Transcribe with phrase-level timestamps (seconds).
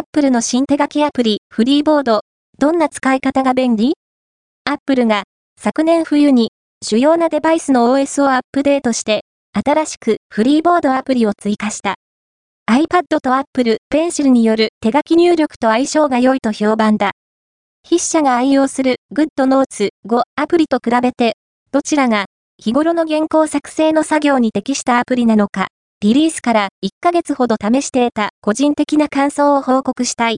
[0.00, 2.22] Apple の新手書きアプリ、フリーボード。
[2.58, 3.92] どんな使い方が便利
[4.64, 5.24] ?Apple が
[5.60, 11.96] 昨年冬に主要なデバイスの OS をアップデートして、新しくフリーボードアプリを追加した。
[12.70, 17.10] iPad と Apple Pencil による手書き入力と相性が良いと評判だ。
[17.86, 21.34] 筆者が愛用する GoodNotes 5アプリと比べて、
[21.72, 22.24] どちらが
[22.56, 25.66] 日頃の原稿作成の作業に適したアプリなのか、
[26.02, 30.28] リリースから1ヶ月ほど試して得た個人的な感想を報告したい。